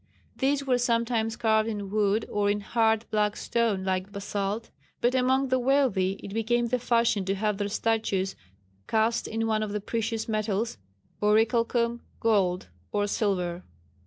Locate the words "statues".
7.67-8.35